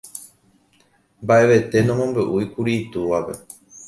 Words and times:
Mbaʼevete 1.23 1.77
nomombeʼúikuri 1.83 2.71
itúvape. 2.81 3.33